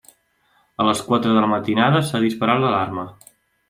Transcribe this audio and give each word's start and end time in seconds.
A 0.77 0.87
les 0.87 1.03
quatre 1.11 1.35
de 1.37 1.45
la 1.45 1.53
matinada 1.53 2.03
s'ha 2.11 2.25
disparat 2.27 2.63
l'alarma. 2.67 3.11